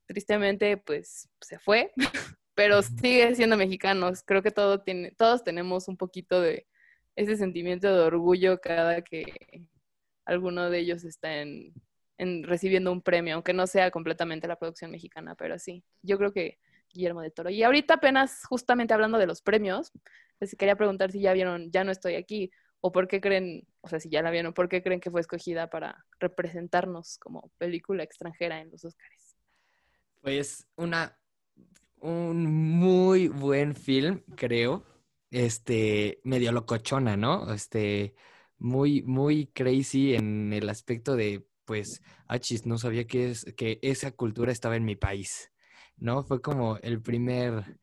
[0.07, 1.93] tristemente pues se fue.
[2.63, 4.23] pero sigue siendo mexicanos.
[4.23, 6.69] Creo que todo tiene, todos tenemos un poquito de
[7.17, 9.67] ese sentimiento de orgullo cada que
[10.25, 11.75] alguno de ellos está en,
[12.45, 16.61] recibiendo un premio, aunque no sea completamente la producción mexicana, pero sí, yo creo que
[16.93, 17.51] Guillermo de Toro.
[17.51, 19.91] Y ahorita apenas justamente hablando de los premios,
[20.39, 23.89] les quería preguntar si ya vieron Ya no estoy aquí, o por qué creen, o
[23.89, 28.05] sea, si ya la vieron, ¿por qué creen que fue escogida para representarnos como película
[28.05, 29.37] extranjera en los Oscars?
[30.21, 31.19] Pues una
[32.03, 34.85] un muy buen film, creo.
[35.31, 37.53] Este, medio locochona, ¿no?
[37.55, 38.15] Este,
[38.59, 44.13] muy, muy crazy en el aspecto de, pues, achis, no sabía que, es, que esa
[44.13, 45.53] cultura estaba en mi país,
[45.97, 46.25] ¿no?
[46.25, 47.79] Fue como el primer,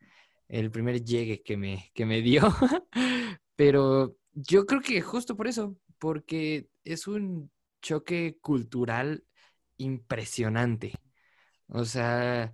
[0.47, 2.43] el primer llegue que me, que me dio.
[3.55, 7.51] Pero yo creo que justo por eso, porque es un
[7.81, 9.25] choque cultural
[9.77, 10.93] impresionante.
[11.67, 12.53] O sea,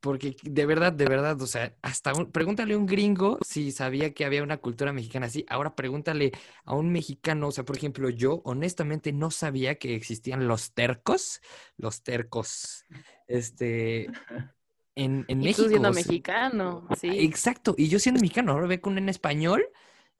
[0.00, 4.24] porque de verdad, de verdad, o sea, hasta pregúntale a un gringo si sabía que
[4.24, 5.44] había una cultura mexicana así.
[5.48, 6.32] Ahora pregúntale
[6.64, 11.40] a un mexicano, o sea, por ejemplo, yo honestamente no sabía que existían los tercos,
[11.76, 12.84] los tercos,
[13.26, 14.06] este,
[14.94, 15.64] en, en y México.
[15.64, 17.10] Tú siendo mexicano, sí.
[17.10, 19.64] Exacto, y yo siendo mexicano, ahora ve con un en español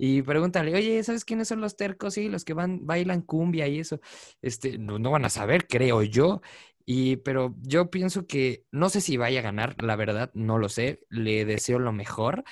[0.00, 2.14] y pregúntale, oye, ¿sabes quiénes son los tercos?
[2.14, 3.98] Sí, los que van, bailan cumbia y eso.
[4.40, 6.40] Este, no, no van a saber, creo yo.
[6.90, 10.70] Y, pero yo pienso que no sé si vaya a ganar, la verdad, no lo
[10.70, 11.00] sé.
[11.10, 12.44] Le deseo lo mejor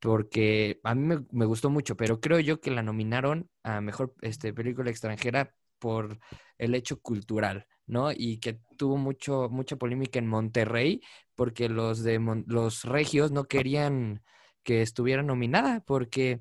[0.00, 4.54] porque a mí me, gustó mucho, pero creo yo que la nominaron a mejor este,
[4.54, 6.18] película extranjera por
[6.56, 8.10] el hecho cultural, ¿no?
[8.10, 11.02] Y que tuvo mucho, mucha polémica en Monterrey
[11.34, 14.22] porque los de los regios no querían
[14.62, 16.40] que estuviera nominada porque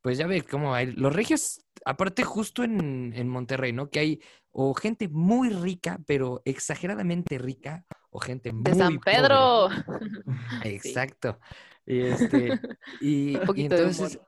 [0.00, 3.90] pues ya ve cómo hay los regios, aparte justo en, en Monterrey, ¿no?
[3.90, 4.20] Que hay
[4.60, 9.68] o gente muy rica, pero exageradamente rica, o gente muy de San Pedro.
[10.64, 11.38] Exacto.
[11.86, 12.60] Y este,
[13.00, 14.18] y, entonces,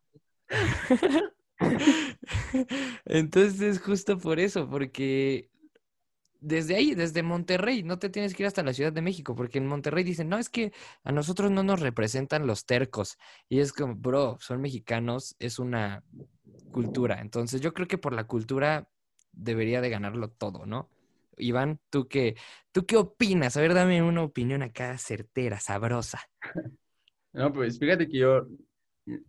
[3.06, 5.50] entonces justo por eso, porque
[6.38, 9.58] desde ahí, desde Monterrey, no te tienes que ir hasta la Ciudad de México, porque
[9.58, 13.18] en Monterrey dicen, no, es que a nosotros no nos representan los tercos.
[13.48, 16.04] Y es como, bro, son mexicanos, es una
[16.70, 17.20] cultura.
[17.20, 18.88] Entonces yo creo que por la cultura
[19.32, 20.88] debería de ganarlo todo, ¿no?
[21.36, 22.36] Iván, ¿tú qué,
[22.72, 23.56] ¿tú qué opinas?
[23.56, 26.20] A ver, dame una opinión acá certera, sabrosa.
[27.32, 28.44] No, pues fíjate que yo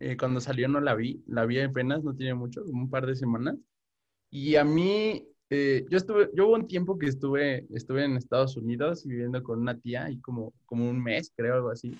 [0.00, 3.14] eh, cuando salió no la vi, la vi apenas, no tiene mucho, un par de
[3.14, 3.56] semanas.
[4.30, 8.56] Y a mí, eh, yo estuve, yo hubo un tiempo que estuve, estuve en Estados
[8.56, 11.96] Unidos viviendo con una tía y como, como un mes, creo, algo así.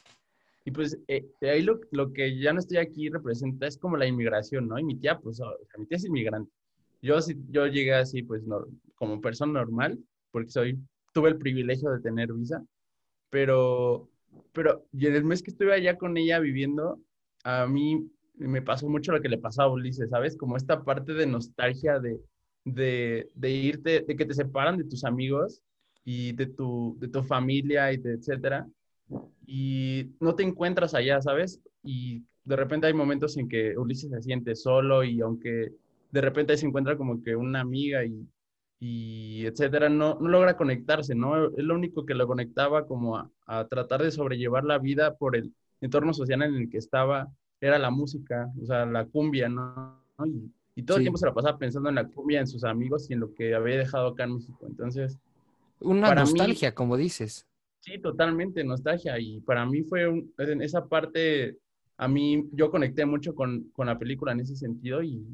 [0.65, 3.97] Y pues eh, de ahí lo, lo, que ya no estoy aquí representa es como
[3.97, 4.79] la inmigración, ¿no?
[4.79, 6.51] Y mi tía, pues, o sea, mi tía es inmigrante.
[7.03, 7.17] Yo,
[7.51, 8.43] yo llegué así, pues,
[8.95, 9.99] como persona normal,
[10.31, 10.79] porque soy,
[11.13, 12.65] tuve el privilegio de tener visa,
[13.29, 14.09] pero,
[14.53, 17.01] pero y en el mes que estuve allá con ella viviendo,
[17.45, 20.37] a mí me pasó mucho lo que le pasaba a Ulises, ¿sabes?
[20.37, 22.21] Como esta parte de nostalgia de,
[22.65, 25.61] de, de irte, de que te separan de tus amigos
[26.05, 28.67] y de tu, de tu familia y de etcétera,
[29.47, 31.61] y no te encuentras allá, ¿sabes?
[31.83, 35.73] Y de repente hay momentos en que Ulises se siente solo y aunque
[36.13, 38.29] de repente se encuentra como que una amiga y,
[38.79, 41.47] y etcétera, no, no logra conectarse, ¿no?
[41.47, 45.37] Es lo único que lo conectaba como a, a tratar de sobrellevar la vida por
[45.37, 49.99] el entorno social en el que estaba, era la música, o sea, la cumbia, ¿no?
[50.25, 53.09] Y, y todo el tiempo se la pasaba pensando en la cumbia, en sus amigos
[53.11, 54.67] y en lo que había dejado acá en México.
[54.67, 55.19] Entonces...
[55.81, 57.47] Una nostalgia, como dices.
[57.81, 59.19] Sí, totalmente, nostalgia.
[59.19, 60.05] Y para mí fue
[60.39, 61.59] en esa parte,
[61.97, 65.27] a mí yo conecté mucho con, con la película en ese sentido y,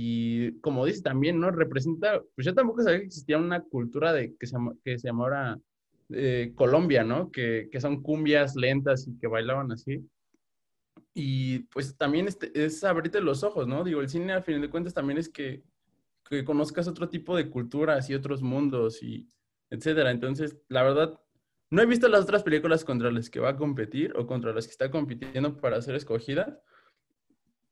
[0.00, 1.50] y como dice también, ¿no?
[1.50, 5.58] Representa, pues yo tampoco sabía que existía una cultura de, que, se, que se llamaba
[6.10, 7.32] eh, Colombia, ¿no?
[7.32, 10.08] Que, que, son cumbias lentas y que bailaban así.
[11.14, 13.82] Y pues también este, es abrirte los ojos, ¿no?
[13.82, 15.64] Digo, el cine a fin de cuentas también es que,
[16.30, 19.26] que conozcas otro tipo de culturas y otros mundos y
[19.68, 20.12] etcétera.
[20.12, 21.20] Entonces, la verdad,
[21.70, 24.66] no he visto las otras películas contra las que va a competir o contra las
[24.66, 26.62] que está compitiendo para ser escogida,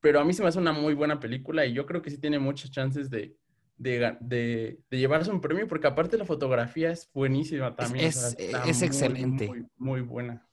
[0.07, 2.19] pero a mí se me hace una muy buena película y yo creo que sí
[2.19, 3.37] tiene muchas chances de,
[3.77, 8.07] de, de, de llevarse un premio porque aparte la fotografía es buenísima también.
[8.07, 9.49] Es, es excelente.
[9.49, 10.47] Muy, muy, buena.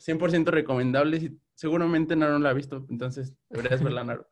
[0.00, 4.28] 100% recomendable y seguramente Naro no la ha visto, entonces deberías verla, Naro.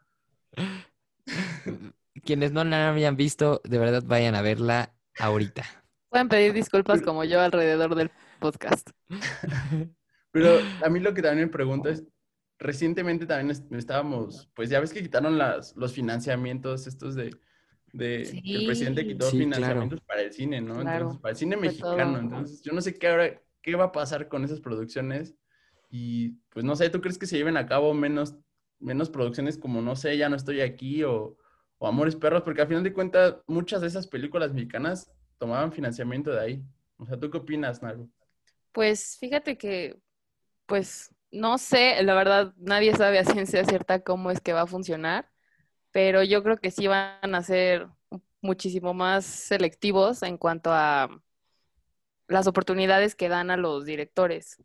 [2.25, 5.63] Quienes no la habían visto, de verdad vayan a verla ahorita.
[6.09, 8.91] Pueden pedir disculpas como yo alrededor del podcast.
[10.33, 12.03] Pero a mí lo que también me pregunto es,
[12.63, 17.35] recientemente también estábamos, pues ya ves que quitaron las, los financiamientos estos de,
[17.93, 20.81] de el presidente quitó financiamientos para el cine, ¿no?
[20.81, 22.19] Entonces, para el cine mexicano.
[22.19, 25.35] Entonces, yo no sé qué ahora, qué va a pasar con esas producciones.
[25.91, 28.37] Y pues no sé, ¿tú crees que se lleven a cabo menos,
[28.79, 31.37] menos producciones como, no sé, ya no estoy aquí o,
[31.79, 32.43] o Amores Perros?
[32.43, 36.65] Porque al final de cuentas, muchas de esas películas mexicanas tomaban financiamiento de ahí.
[36.97, 38.09] O sea, ¿tú qué opinas, Naru?
[38.71, 39.99] Pues fíjate que,
[40.65, 44.67] pues no sé, la verdad, nadie sabe a ciencia cierta cómo es que va a
[44.67, 45.31] funcionar,
[45.93, 47.89] pero yo creo que sí van a ser
[48.43, 51.11] muchísimo más selectivos en cuanto a
[52.29, 54.63] las oportunidades que dan a los directores.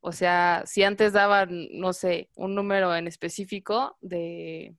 [0.00, 4.76] O sea, si antes daban, no sé, un número en específico de,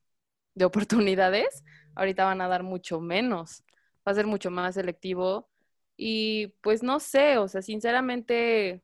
[0.54, 3.64] de oportunidades, ahorita van a dar mucho menos
[4.06, 5.48] va a ser mucho más selectivo.
[5.96, 8.82] Y pues no sé, o sea, sinceramente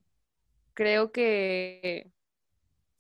[0.74, 2.12] creo que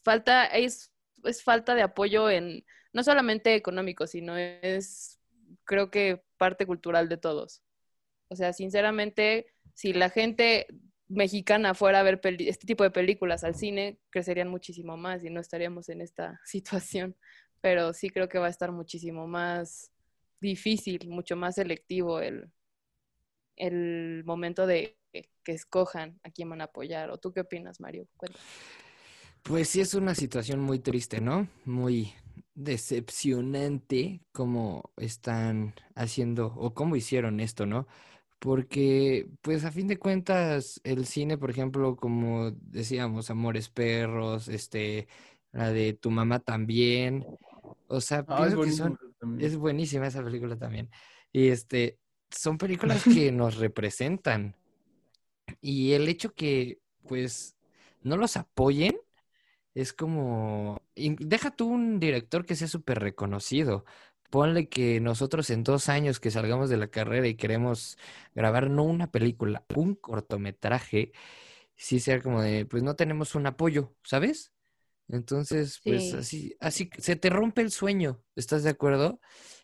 [0.02, 0.92] falta, es,
[1.24, 5.20] es falta de apoyo en, no solamente económico, sino es,
[5.64, 7.62] creo que parte cultural de todos.
[8.28, 10.66] O sea, sinceramente, si la gente
[11.08, 15.40] mexicana fuera a ver este tipo de películas al cine, crecerían muchísimo más y no
[15.40, 17.16] estaríamos en esta situación.
[17.60, 19.92] Pero sí creo que va a estar muchísimo más
[20.40, 22.50] difícil, mucho más selectivo el,
[23.56, 27.10] el momento de que escojan a quién van a apoyar.
[27.10, 28.08] ¿O tú qué opinas, Mario?
[29.42, 31.48] Pues sí es una situación muy triste, ¿no?
[31.64, 32.12] Muy
[32.54, 37.86] decepcionante cómo están haciendo o cómo hicieron esto, ¿no?
[38.38, 45.08] Porque, pues a fin de cuentas, el cine, por ejemplo, como decíamos, Amores Perros, este,
[45.52, 47.26] la de Tu Mamá también,
[47.86, 48.98] o sea, ah, pienso que son
[49.38, 50.90] es buenísima esa película también.
[51.32, 51.98] Y este,
[52.30, 54.56] son películas que nos representan.
[55.60, 57.56] Y el hecho que, pues,
[58.02, 58.96] no los apoyen
[59.74, 60.82] es como.
[60.94, 63.84] Deja tú un director que sea súper reconocido.
[64.30, 67.98] Ponle que nosotros en dos años que salgamos de la carrera y queremos
[68.34, 71.12] grabar no una película, un cortometraje,
[71.74, 74.52] sí sea como de, pues no tenemos un apoyo, ¿sabes?
[75.08, 79.20] Entonces, pues así, así se te rompe el sueño, ¿estás de acuerdo?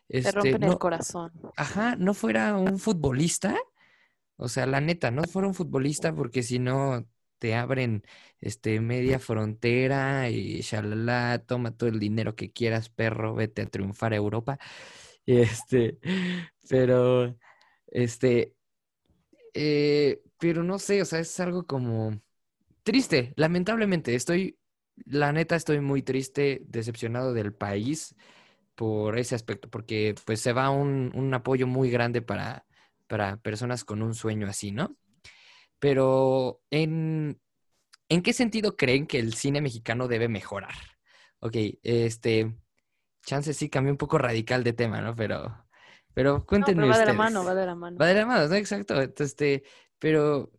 [0.09, 1.31] Te este, rompen el corazón.
[1.55, 3.57] Ajá, no fuera un futbolista,
[4.35, 7.07] o sea, la neta, no fuera un futbolista porque si no
[7.39, 8.03] te abren
[8.41, 14.13] este media frontera y shalala, toma todo el dinero que quieras, perro, vete a triunfar
[14.13, 14.59] a Europa.
[15.27, 15.99] Este,
[16.69, 17.37] pero
[17.87, 18.55] este
[19.53, 22.19] Eh, pero no sé, o sea, es algo como
[22.83, 24.15] triste, lamentablemente.
[24.15, 24.59] Estoy,
[25.05, 28.15] la neta, estoy muy triste, decepcionado del país
[28.75, 32.67] por ese aspecto, porque pues se va un, un apoyo muy grande para,
[33.07, 34.97] para personas con un sueño así, ¿no?
[35.79, 37.39] Pero ¿en,
[38.09, 40.75] ¿en qué sentido creen que el cine mexicano debe mejorar?
[41.39, 42.55] Ok, este,
[43.23, 45.15] chance sí cambió un poco radical de tema, ¿no?
[45.15, 45.65] Pero,
[46.13, 47.97] pero cuéntenme no, pero va de la mano, va de la mano.
[47.99, 48.55] Va de la mano, ¿no?
[48.55, 48.99] Exacto.
[49.01, 49.63] Entonces, este,
[49.99, 50.51] pero,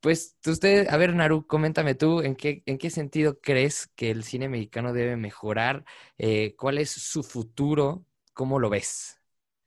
[0.00, 4.24] pues, usted, a ver, Naru, coméntame tú, ¿en qué, en qué sentido crees que el
[4.24, 5.84] cine mexicano debe mejorar?
[6.18, 8.04] Eh, ¿cuál es su futuro?
[8.32, 9.18] ¿Cómo lo ves?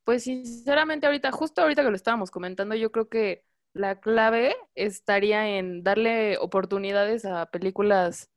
[0.04, 3.44] Pues sinceramente ahorita, justo ahorita que lo estábamos comentando, yo creo que
[3.76, 8.32] la clave estaría en darle oportunidades a películas,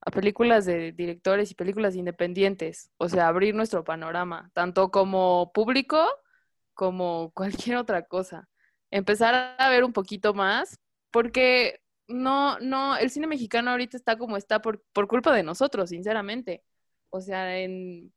[0.00, 6.08] a películas de directores y películas independientes, o sea, abrir nuestro panorama, tanto como público
[6.74, 8.48] como cualquier otra cosa.
[8.90, 10.78] Empezar a ver un poquito más,
[11.10, 15.90] porque no, no, el cine mexicano ahorita está como está por, por culpa de nosotros,
[15.90, 16.64] sinceramente.
[17.10, 18.12] O sea, en,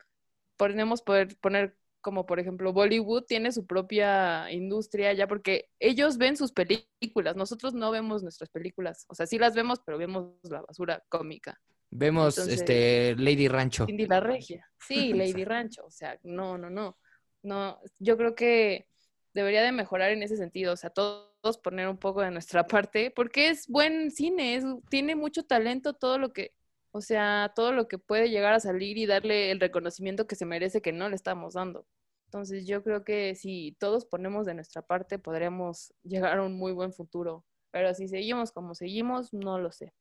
[0.58, 6.38] podemos poder poner como por ejemplo Bollywood tiene su propia industria ya porque ellos ven
[6.38, 10.62] sus películas, nosotros no vemos nuestras películas, o sea, sí las vemos, pero vemos la
[10.62, 11.60] basura cómica.
[11.90, 13.88] Vemos, Entonces- este, Lady Rancho.
[13.88, 14.70] Cindy la Regia.
[14.88, 16.96] Sí, Lady Rancho, o sea, no, no, no.
[17.42, 18.86] No, yo creo que
[19.34, 23.10] debería de mejorar en ese sentido, o sea, todos poner un poco de nuestra parte,
[23.10, 26.54] porque es buen cine, es, tiene mucho talento todo lo que,
[26.92, 30.46] o sea, todo lo que puede llegar a salir y darle el reconocimiento que se
[30.46, 31.88] merece que no le estamos dando.
[32.36, 36.74] Entonces, yo creo que si todos ponemos de nuestra parte, podríamos llegar a un muy
[36.74, 37.46] buen futuro.
[37.72, 39.94] Pero si seguimos como seguimos, no lo sé.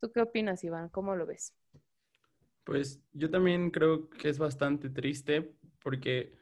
[0.00, 0.88] ¿Tú qué opinas, Iván?
[0.90, 1.54] ¿Cómo lo ves?
[2.64, 6.34] Pues yo también creo que es bastante triste porque,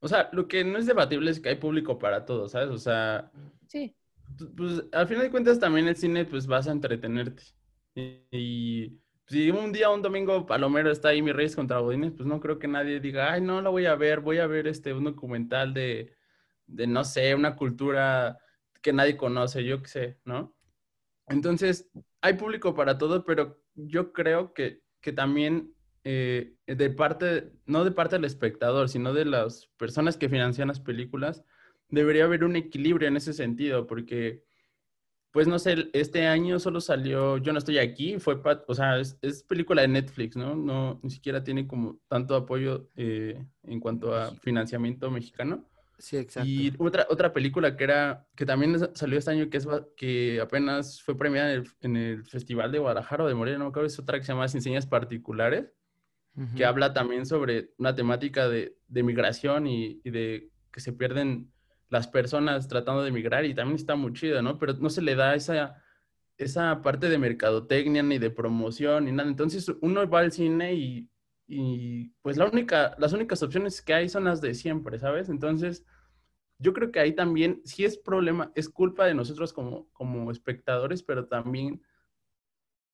[0.00, 2.70] o sea, lo que no es debatible es que hay público para todo, ¿sabes?
[2.70, 3.32] O sea,
[3.68, 3.96] Sí.
[4.56, 7.42] pues al final de cuentas también el cine pues vas a entretenerte.
[7.94, 12.26] Y, y si un día, un domingo, Palomero está ahí, Mi Reyes contra Godines, pues
[12.26, 14.92] no creo que nadie diga, ay, no, la voy a ver, voy a ver este,
[14.92, 16.14] un documental de,
[16.66, 18.38] de, no sé, una cultura
[18.82, 20.56] que nadie conoce, yo qué sé, ¿no?
[21.28, 27.84] Entonces, hay público para todo, pero yo creo que, que también eh, de parte, no
[27.84, 31.44] de parte del espectador, sino de las personas que financian las películas,
[31.88, 34.44] debería haber un equilibrio en ese sentido, porque,
[35.32, 38.98] pues no sé, este año solo salió Yo no estoy aquí, fue, pa- o sea,
[39.00, 40.54] es, es película de Netflix, ¿no?
[40.54, 45.64] No, ni siquiera tiene como tanto apoyo eh, en cuanto a financiamiento mexicano.
[45.98, 46.48] Sí, exacto.
[46.48, 51.00] Y otra, otra película que era, que también salió este año, que es que apenas
[51.00, 53.86] fue premiada en el, en el Festival de Guadalajara o de Morelia, no me acuerdo,
[53.86, 55.72] es otra que se llama Sin Señas Particulares,
[56.36, 56.56] Ujú.
[56.56, 61.52] que habla también sobre una temática de, de migración y, y de que se pierden
[61.92, 64.58] las personas tratando de migrar y también está muy chido, ¿no?
[64.58, 65.76] Pero no se le da esa,
[66.38, 69.28] esa parte de mercadotecnia ni de promoción ni nada.
[69.28, 71.10] Entonces uno va al cine y,
[71.46, 75.28] y pues la única, las únicas opciones que hay son las de siempre, ¿sabes?
[75.28, 75.84] Entonces
[76.58, 81.02] yo creo que ahí también sí es problema, es culpa de nosotros como, como espectadores,
[81.02, 81.82] pero también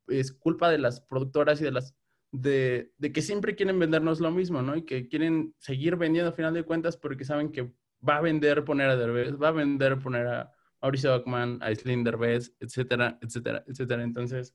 [0.08, 1.94] es culpa de las productoras y de las
[2.32, 4.74] de, de que siempre quieren vendernos lo mismo, ¿no?
[4.74, 7.70] Y que quieren seguir vendiendo a final de cuentas porque saben que
[8.06, 12.04] va a vender poner a Derbez, va a vender poner a Mauricio Bachman, a Aislinn
[12.04, 14.02] Derbez, etcétera, etcétera, etcétera.
[14.02, 14.54] Entonces,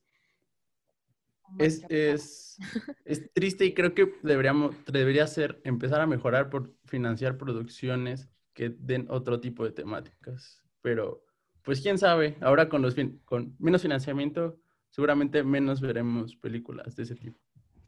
[1.58, 2.58] es, es,
[3.04, 8.70] es triste y creo que deberíamos, debería ser empezar a mejorar por financiar producciones que
[8.70, 10.62] den otro tipo de temáticas.
[10.80, 11.24] Pero,
[11.62, 14.58] pues quién sabe, ahora con, los, fin- con menos financiamiento,
[14.90, 17.38] seguramente menos veremos películas de ese tipo.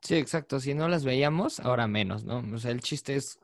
[0.02, 0.60] Sí, exacto.
[0.60, 2.44] Si no las veíamos, ahora menos, ¿no?
[2.54, 3.40] O sea, el chiste es,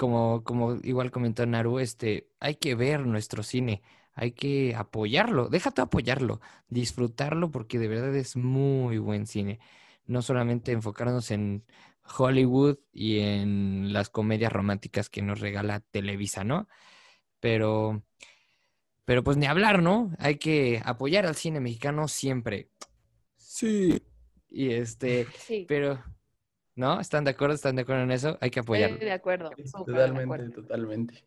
[0.00, 3.82] como, como igual comentó Naru, este, hay que ver nuestro cine,
[4.14, 9.60] hay que apoyarlo, déjate apoyarlo, disfrutarlo porque de verdad es muy buen cine.
[10.06, 11.66] No solamente enfocarnos en
[12.16, 16.66] Hollywood y en las comedias románticas que nos regala Televisa, ¿no?
[17.38, 18.02] Pero,
[19.04, 20.12] pero pues ni hablar, ¿no?
[20.18, 22.70] Hay que apoyar al cine mexicano siempre.
[23.36, 24.02] Sí.
[24.48, 26.02] Y este, Sí, pero,
[26.80, 27.00] ¿no?
[27.00, 27.54] ¿Están de acuerdo?
[27.54, 28.38] ¿Están de acuerdo en eso?
[28.40, 28.96] Hay que apoyarlo.
[28.96, 29.50] estoy de acuerdo.
[29.50, 30.52] de Totalmente, acuerdo.
[30.52, 31.24] totalmente.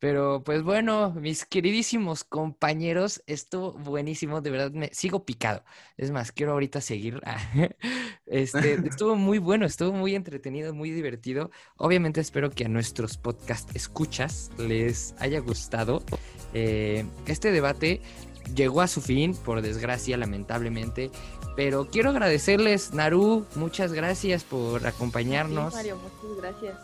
[0.00, 5.64] Pero, pues bueno, mis queridísimos compañeros, estuvo buenísimo, de verdad me sigo picado.
[5.96, 7.20] Es más, quiero ahorita seguir.
[8.30, 11.50] Este, estuvo muy bueno, estuvo muy entretenido, muy divertido.
[11.76, 16.04] Obviamente espero que a nuestros podcast escuchas les haya gustado.
[16.52, 18.02] Eh, este debate
[18.54, 21.10] llegó a su fin, por desgracia, lamentablemente.
[21.56, 25.72] Pero quiero agradecerles, Naru, muchas gracias por acompañarnos.
[25.72, 26.78] Sí, Mario, muchas gracias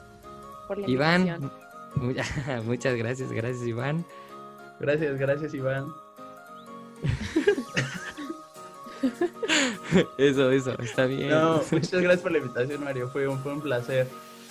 [0.66, 1.52] por la Iván,
[2.64, 4.04] muchas gracias, gracias Iván.
[4.80, 5.86] Gracias, gracias, Iván.
[10.18, 11.30] Eso, eso, está bien.
[11.30, 13.08] No, muchas gracias por la invitación, Mario.
[13.08, 14.08] Fue un, fue un placer.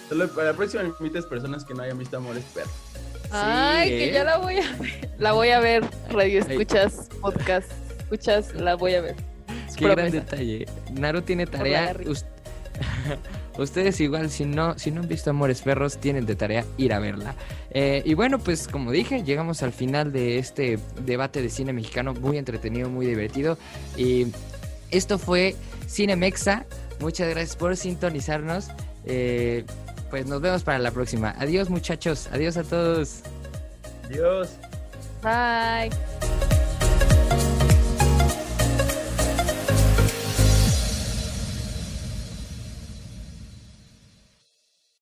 [0.10, 2.72] Solo para la próxima invites personas que no hayan visto Amores Perros.
[3.34, 4.14] Ay, que ¿eh?
[4.14, 5.12] ya la voy a ver.
[5.18, 9.16] La voy a ver, radio escuchas, podcast, escuchas, la voy a ver.
[9.68, 10.66] Es Qué gran detalle.
[10.92, 11.96] Naru tiene tarea.
[13.58, 17.00] Ustedes igual, si no, si no han visto Amores Perros, tienen de tarea ir a
[17.00, 17.36] verla.
[17.70, 22.14] Eh, y bueno, pues como dije, llegamos al final de este debate de cine mexicano,
[22.14, 23.58] muy entretenido, muy divertido.
[23.96, 24.28] Y
[24.90, 25.56] esto fue
[25.88, 26.66] Cinemexa.
[27.00, 28.70] Muchas gracias por sintonizarnos.
[29.06, 29.66] Eh,
[30.14, 31.34] pues nos vemos para la próxima.
[31.40, 33.24] Adiós muchachos, adiós a todos.
[34.06, 34.60] Adiós.
[35.24, 35.90] Bye.